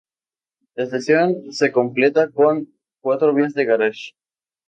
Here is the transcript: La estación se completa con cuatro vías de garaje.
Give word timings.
La 0.73 0.85
estación 0.85 1.51
se 1.53 1.71
completa 1.71 2.27
con 2.31 2.67
cuatro 3.01 3.35
vías 3.35 3.53
de 3.53 3.65
garaje. 3.65 4.15